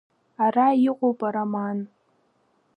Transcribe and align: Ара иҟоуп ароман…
Ара 0.45 0.67
иҟоуп 0.87 1.19
ароман… 1.27 1.77